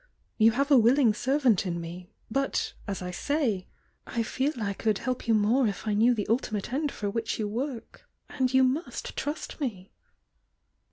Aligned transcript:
You 0.39 0.53
have 0.53 0.71
a 0.71 0.79
willing 0.79 1.13
servant 1.13 1.63
in 1.63 1.79
me— 1.79 2.09
but, 2.31 2.73
as 2.87 3.03
I 3.03 3.11
say, 3.11 3.67
I 4.07 4.23
feel 4.23 4.53
I 4.59 4.73
could 4.73 4.97
help 4.97 5.27
you 5.27 5.35
more 5.35 5.67
if 5.67 5.85
I 5.87 5.93
knew 5.93 6.15
the 6.15 6.25
ultimate 6.27 6.73
end 6.73 6.91
for 6.91 7.07
which 7.07 7.37
you 7.37 7.47
work,— 7.47 8.09
and 8.29 8.51
you 8.51 8.63
must 8.63 9.15
trust 9.15 9.59
me!" 9.61 9.91